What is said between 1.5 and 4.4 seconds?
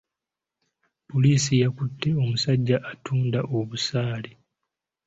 yakutte omusajja attunda obusaale.